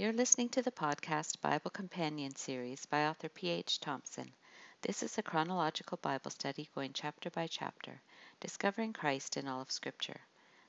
You're 0.00 0.12
listening 0.12 0.50
to 0.50 0.62
the 0.62 0.70
podcast 0.70 1.40
Bible 1.40 1.72
Companion 1.72 2.36
series 2.36 2.86
by 2.86 3.06
author 3.06 3.28
P.H. 3.28 3.80
Thompson. 3.80 4.32
This 4.80 5.02
is 5.02 5.18
a 5.18 5.24
chronological 5.24 5.98
Bible 6.00 6.30
study 6.30 6.68
going 6.72 6.92
chapter 6.92 7.30
by 7.30 7.48
chapter, 7.48 8.00
discovering 8.38 8.92
Christ 8.92 9.36
in 9.36 9.48
all 9.48 9.60
of 9.60 9.72
Scripture. 9.72 10.20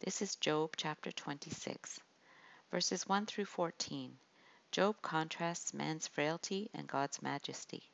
This 0.00 0.22
is 0.22 0.34
Job 0.34 0.74
chapter 0.76 1.12
26, 1.12 2.00
verses 2.72 3.06
1 3.06 3.26
through 3.26 3.44
14. 3.44 4.18
Job 4.72 5.00
contrasts 5.02 5.72
man's 5.72 6.08
frailty 6.08 6.68
and 6.74 6.88
God's 6.88 7.22
majesty. 7.22 7.84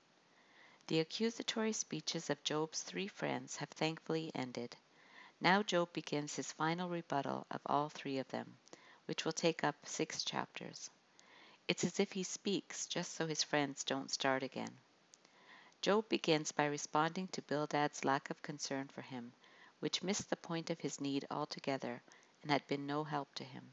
The 0.87 1.01
accusatory 1.01 1.75
speeches 1.75 2.31
of 2.31 2.43
Job's 2.43 2.83
three 2.83 3.09
friends 3.09 3.57
have 3.57 3.69
thankfully 3.69 4.33
ended. 4.35 4.75
Now 5.43 5.63
Job 5.63 5.93
begins 5.93 6.37
his 6.37 6.53
final 6.53 6.89
rebuttal 6.89 7.47
of 7.51 7.61
all 7.67 7.91
three 7.91 8.17
of 8.17 8.29
them, 8.29 8.57
which 9.05 9.27
will 9.27 9.33
take 9.33 9.62
up 9.62 9.77
six 9.84 10.24
chapters. 10.24 10.88
It's 11.69 11.85
as 11.85 12.01
if 12.01 12.13
he 12.13 12.23
speaks 12.23 12.87
just 12.87 13.13
so 13.13 13.27
his 13.27 13.43
friends 13.43 13.85
don't 13.85 14.11
start 14.11 14.43
again. 14.43 14.75
Job 15.83 16.09
begins 16.09 16.51
by 16.51 16.65
responding 16.65 17.29
to 17.29 17.43
Bildad's 17.43 18.07
lack 18.07 18.31
of 18.31 18.41
concern 18.41 18.89
for 18.89 19.03
him, 19.03 19.35
which 19.81 20.03
missed 20.03 20.31
the 20.31 20.37
point 20.37 20.71
of 20.71 20.81
his 20.81 20.99
need 20.99 21.27
altogether 21.31 22.03
and 22.41 22.51
had 22.51 22.67
been 22.67 22.87
no 22.87 23.05
help 23.05 23.35
to 23.35 23.45
him. 23.45 23.71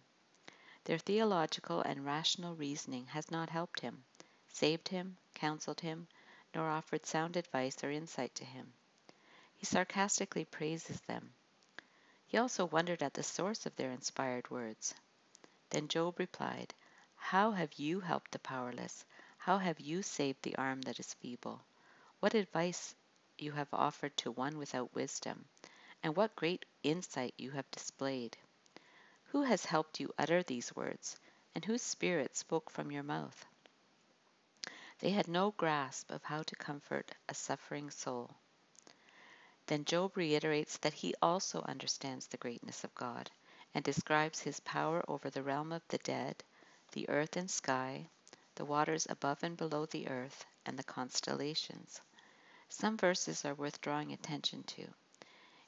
Their 0.83 0.97
theological 0.97 1.81
and 1.81 2.05
rational 2.05 2.53
reasoning 2.53 3.05
has 3.07 3.31
not 3.31 3.49
helped 3.49 3.79
him, 3.79 4.03
saved 4.49 4.89
him, 4.89 5.15
counseled 5.33 5.79
him, 5.79 6.07
nor 6.53 6.69
offered 6.69 7.05
sound 7.05 7.37
advice 7.37 7.81
or 7.81 7.91
insight 7.91 8.35
to 8.35 8.45
him. 8.45 8.73
He 9.55 9.65
sarcastically 9.65 10.43
praises 10.43 10.99
them. 11.01 11.33
He 12.27 12.37
also 12.37 12.65
wondered 12.65 13.01
at 13.01 13.13
the 13.13 13.23
source 13.23 13.65
of 13.65 13.75
their 13.77 13.91
inspired 13.91 14.51
words. 14.51 14.93
Then 15.69 15.87
Job 15.87 16.19
replied, 16.19 16.73
how 17.29 17.49
have 17.49 17.73
you 17.79 17.99
helped 18.01 18.29
the 18.29 18.37
powerless? 18.37 19.03
How 19.39 19.57
have 19.57 19.79
you 19.79 20.03
saved 20.03 20.43
the 20.43 20.55
arm 20.57 20.81
that 20.83 20.99
is 20.99 21.15
feeble? 21.15 21.59
What 22.19 22.35
advice 22.35 22.93
you 23.39 23.51
have 23.53 23.73
offered 23.73 24.15
to 24.17 24.29
one 24.29 24.59
without 24.59 24.93
wisdom, 24.93 25.43
and 26.03 26.15
what 26.15 26.35
great 26.35 26.65
insight 26.83 27.33
you 27.35 27.49
have 27.49 27.69
displayed. 27.71 28.37
Who 29.29 29.41
has 29.41 29.65
helped 29.65 29.99
you 29.99 30.13
utter 30.19 30.43
these 30.43 30.75
words, 30.75 31.17
and 31.55 31.65
whose 31.65 31.81
spirit 31.81 32.35
spoke 32.35 32.69
from 32.69 32.91
your 32.91 33.01
mouth? 33.01 33.43
They 34.99 35.09
had 35.09 35.27
no 35.27 35.49
grasp 35.49 36.11
of 36.11 36.21
how 36.21 36.43
to 36.43 36.55
comfort 36.55 37.11
a 37.27 37.33
suffering 37.33 37.89
soul. 37.89 38.35
Then 39.65 39.83
Job 39.83 40.15
reiterates 40.15 40.77
that 40.77 40.93
he 40.93 41.15
also 41.23 41.63
understands 41.63 42.27
the 42.27 42.37
greatness 42.37 42.83
of 42.83 42.93
God 42.93 43.31
and 43.73 43.83
describes 43.83 44.41
his 44.41 44.59
power 44.59 45.03
over 45.07 45.31
the 45.31 45.41
realm 45.41 45.71
of 45.71 45.81
the 45.87 45.97
dead 45.97 46.43
the 46.95 47.09
earth 47.09 47.35
and 47.35 47.51
sky, 47.51 48.07
the 48.55 48.63
waters 48.63 49.05
above 49.09 49.43
and 49.43 49.57
below 49.57 49.85
the 49.85 50.07
earth, 50.07 50.45
and 50.65 50.79
the 50.79 50.83
constellations. 50.83 51.99
Some 52.69 52.97
verses 52.97 53.43
are 53.43 53.53
worth 53.53 53.81
drawing 53.81 54.13
attention 54.13 54.63
to. 54.63 54.87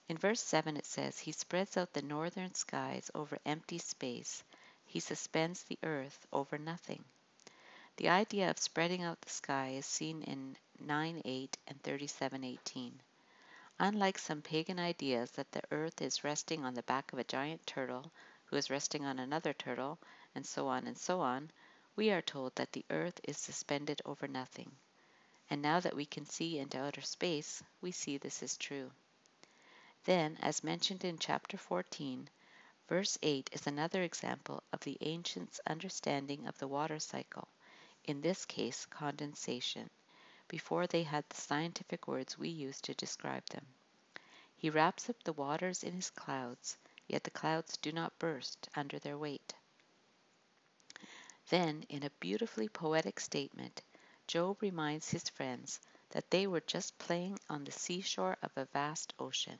In 0.07 0.17
verse 0.17 0.39
7 0.39 0.77
it 0.77 0.85
says, 0.85 1.19
He 1.19 1.33
spreads 1.33 1.75
out 1.75 1.91
the 1.91 2.01
northern 2.01 2.55
skies 2.55 3.11
over 3.13 3.39
empty 3.45 3.77
space, 3.77 4.41
He 4.85 5.01
suspends 5.01 5.63
the 5.63 5.77
earth 5.83 6.25
over 6.31 6.57
nothing. 6.57 7.03
The 7.97 8.07
idea 8.07 8.49
of 8.49 8.57
spreading 8.57 9.03
out 9.03 9.19
the 9.19 9.29
sky 9.29 9.71
is 9.71 9.85
seen 9.85 10.23
in 10.23 10.55
9 10.79 11.21
8 11.25 11.57
and 11.67 11.83
37 11.83 12.45
18. 12.45 13.01
Unlike 13.79 14.17
some 14.17 14.41
pagan 14.41 14.79
ideas 14.79 15.31
that 15.31 15.51
the 15.51 15.63
earth 15.71 16.01
is 16.01 16.23
resting 16.23 16.63
on 16.63 16.73
the 16.73 16.83
back 16.83 17.11
of 17.11 17.19
a 17.19 17.25
giant 17.25 17.67
turtle, 17.67 18.13
who 18.45 18.55
is 18.55 18.69
resting 18.69 19.03
on 19.03 19.19
another 19.19 19.51
turtle, 19.51 19.99
and 20.37 20.45
so 20.45 20.67
on 20.67 20.85
and 20.85 20.97
so 20.97 21.19
on, 21.19 21.49
we 21.95 22.11
are 22.11 22.21
told 22.21 22.55
that 22.55 22.71
the 22.71 22.85
earth 22.91 23.19
is 23.23 23.37
suspended 23.37 23.99
over 24.05 24.27
nothing. 24.27 24.71
And 25.49 25.63
now 25.63 25.79
that 25.79 25.95
we 25.95 26.05
can 26.05 26.27
see 26.27 26.59
into 26.59 26.79
outer 26.79 27.01
space, 27.01 27.63
we 27.81 27.91
see 27.91 28.17
this 28.17 28.43
is 28.43 28.55
true. 28.55 28.91
Then, 30.03 30.37
as 30.39 30.63
mentioned 30.63 31.03
in 31.03 31.17
chapter 31.17 31.57
14, 31.57 32.29
verse 32.87 33.17
8 33.23 33.49
is 33.51 33.65
another 33.65 34.03
example 34.03 34.61
of 34.71 34.79
the 34.81 34.99
ancients' 35.01 35.59
understanding 35.65 36.45
of 36.45 36.57
the 36.59 36.67
water 36.67 36.99
cycle, 36.99 37.47
in 38.05 38.21
this 38.21 38.45
case 38.45 38.85
condensation, 38.85 39.89
before 40.47 40.85
they 40.85 41.01
had 41.01 41.27
the 41.27 41.41
scientific 41.41 42.07
words 42.07 42.37
we 42.37 42.49
use 42.49 42.79
to 42.81 42.93
describe 42.93 43.45
them. 43.47 43.65
He 44.55 44.69
wraps 44.69 45.09
up 45.09 45.23
the 45.23 45.33
waters 45.33 45.83
in 45.83 45.93
his 45.93 46.11
clouds, 46.11 46.77
yet 47.07 47.23
the 47.23 47.31
clouds 47.31 47.75
do 47.77 47.91
not 47.91 48.19
burst 48.19 48.69
under 48.75 48.99
their 48.99 49.17
weight. 49.17 49.55
Then, 51.49 51.83
in 51.89 52.03
a 52.03 52.09
beautifully 52.19 52.67
poetic 52.67 53.21
statement, 53.21 53.81
Job 54.27 54.61
reminds 54.61 55.09
his 55.09 55.29
friends 55.29 55.79
that 56.09 56.29
they 56.29 56.45
were 56.45 56.59
just 56.59 56.97
playing 56.97 57.39
on 57.49 57.63
the 57.63 57.71
seashore 57.71 58.37
of 58.41 58.51
a 58.57 58.65
vast 58.65 59.13
ocean. 59.17 59.59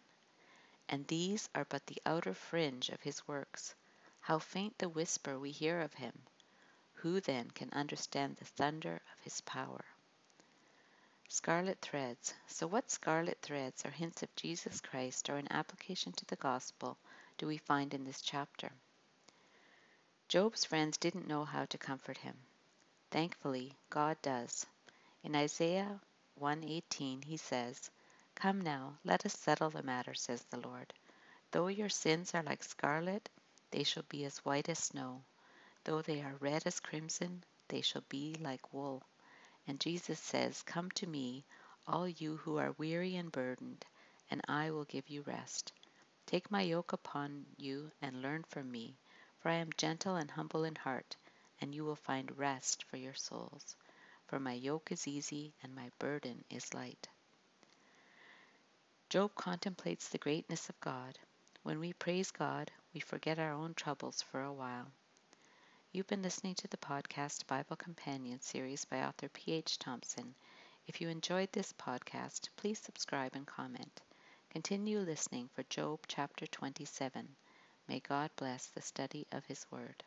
And 0.89 1.07
these 1.07 1.49
are 1.55 1.63
but 1.63 1.85
the 1.87 2.01
outer 2.05 2.33
fringe 2.33 2.89
of 2.89 3.01
his 3.01 3.25
works. 3.25 3.73
How 4.19 4.39
faint 4.39 4.77
the 4.77 4.89
whisper 4.89 5.39
we 5.39 5.51
hear 5.51 5.79
of 5.79 5.93
him! 5.93 6.23
Who 6.95 7.21
then 7.21 7.51
can 7.51 7.71
understand 7.71 8.35
the 8.35 8.45
thunder 8.45 8.95
of 8.95 9.23
his 9.23 9.39
power? 9.41 9.85
Scarlet 11.29 11.79
threads. 11.81 12.33
So, 12.47 12.67
what 12.67 12.91
scarlet 12.91 13.41
threads 13.41 13.85
or 13.85 13.91
hints 13.91 14.23
of 14.23 14.35
Jesus 14.35 14.81
Christ 14.81 15.29
or 15.29 15.37
an 15.37 15.51
application 15.51 16.11
to 16.13 16.25
the 16.25 16.35
gospel 16.35 16.97
do 17.37 17.47
we 17.47 17.57
find 17.57 17.93
in 17.93 18.03
this 18.03 18.21
chapter? 18.21 18.73
Job's 20.29 20.65
friends 20.65 20.97
didn't 20.97 21.25
know 21.29 21.45
how 21.45 21.63
to 21.67 21.77
comfort 21.77 22.17
him. 22.17 22.35
Thankfully, 23.11 23.77
God 23.89 24.21
does. 24.21 24.65
In 25.23 25.37
Isaiah 25.37 26.01
1:18 26.37 27.23
he 27.23 27.37
says, 27.37 27.89
"Come 28.35 28.59
now, 28.59 28.97
let 29.05 29.25
us 29.25 29.39
settle 29.39 29.69
the 29.69 29.83
matter," 29.83 30.13
says 30.13 30.43
the 30.43 30.59
Lord. 30.59 30.93
"Though 31.51 31.67
your 31.67 31.87
sins 31.87 32.35
are 32.35 32.43
like 32.43 32.61
scarlet, 32.63 33.29
they 33.71 33.83
shall 33.85 34.03
be 34.03 34.25
as 34.25 34.39
white 34.39 34.67
as 34.67 34.79
snow; 34.79 35.23
though 35.85 36.01
they 36.01 36.21
are 36.21 36.35
red 36.41 36.67
as 36.67 36.81
crimson, 36.81 37.45
they 37.69 37.79
shall 37.79 38.03
be 38.09 38.35
like 38.35 38.73
wool." 38.73 39.03
And 39.65 39.79
Jesus 39.79 40.19
says, 40.19 40.61
"Come 40.61 40.91
to 40.91 41.07
me, 41.07 41.45
all 41.87 42.05
you 42.05 42.35
who 42.35 42.57
are 42.57 42.73
weary 42.73 43.15
and 43.15 43.31
burdened, 43.31 43.85
and 44.29 44.41
I 44.49 44.71
will 44.71 44.83
give 44.83 45.07
you 45.07 45.21
rest. 45.21 45.71
Take 46.25 46.51
my 46.51 46.63
yoke 46.63 46.91
upon 46.91 47.45
you 47.55 47.93
and 48.01 48.21
learn 48.21 48.43
from 48.43 48.69
me, 48.69 48.97
for 49.39 49.49
I 49.49 49.55
am 49.55 49.69
gentle 49.77 50.15
and 50.15 50.31
humble 50.31 50.63
in 50.63 50.75
heart, 50.75 51.15
and 51.61 51.73
you 51.73 51.85
will 51.85 51.95
find 51.95 52.37
rest 52.37 52.83
for 52.83 52.97
your 52.97 53.13
souls. 53.13 53.75
For 54.27 54.39
my 54.39 54.53
yoke 54.53 54.91
is 54.91 55.07
easy 55.07 55.53
and 55.63 55.73
my 55.73 55.89
burden 55.99 56.43
is 56.49 56.73
light. 56.73 57.07
Job 59.09 59.33
contemplates 59.35 60.09
the 60.09 60.17
greatness 60.17 60.67
of 60.67 60.79
God. 60.81 61.17
When 61.63 61.79
we 61.79 61.93
praise 61.93 62.29
God, 62.29 62.71
we 62.93 62.99
forget 62.99 63.39
our 63.39 63.53
own 63.53 63.73
troubles 63.73 64.21
for 64.21 64.41
a 64.43 64.51
while. 64.51 64.91
You've 65.93 66.07
been 66.07 66.21
listening 66.21 66.55
to 66.55 66.67
the 66.67 66.77
podcast 66.77 67.47
Bible 67.47 67.77
Companion 67.77 68.41
series 68.41 68.83
by 68.83 69.03
author 69.03 69.29
P.H. 69.29 69.79
Thompson. 69.79 70.35
If 70.87 70.99
you 70.99 71.07
enjoyed 71.07 71.51
this 71.53 71.73
podcast, 71.73 72.49
please 72.57 72.79
subscribe 72.79 73.33
and 73.33 73.47
comment. 73.47 74.01
Continue 74.49 74.99
listening 74.99 75.49
for 75.55 75.63
Job 75.63 76.01
chapter 76.07 76.45
27. 76.45 77.35
May 77.87 78.01
God 78.01 78.31
bless 78.35 78.67
the 78.67 78.81
study 78.81 79.27
of 79.31 79.45
His 79.45 79.65
Word. 79.71 80.03